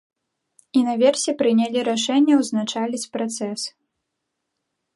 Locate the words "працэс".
3.19-3.61